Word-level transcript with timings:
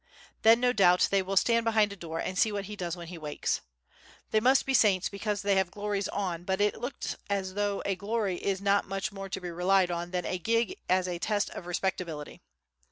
Then, 0.41 0.59
no 0.59 0.73
doubt, 0.73 1.09
they 1.11 1.21
will 1.21 1.37
stand 1.37 1.63
behind 1.63 1.91
the 1.91 1.95
door 1.95 2.17
and 2.17 2.35
see 2.35 2.51
what 2.51 2.65
he 2.65 2.75
does 2.75 2.97
when 2.97 3.09
he 3.09 3.19
wakes. 3.19 3.61
They 4.31 4.39
must 4.39 4.65
be 4.65 4.73
saints 4.73 5.09
because 5.09 5.43
they 5.43 5.53
have 5.57 5.69
glories 5.69 6.07
on, 6.07 6.43
but 6.43 6.59
it 6.59 6.81
looks 6.81 7.15
as 7.29 7.53
though 7.53 7.83
a 7.85 7.93
glory 7.95 8.37
is 8.37 8.61
not 8.61 8.87
much 8.87 9.11
more 9.11 9.29
to 9.29 9.39
be 9.39 9.51
relied 9.51 9.91
on 9.91 10.09
than 10.09 10.25
a 10.25 10.39
gig 10.39 10.79
as 10.89 11.07
a 11.07 11.19
test 11.19 11.51
of 11.51 11.67
respectability. 11.67 12.41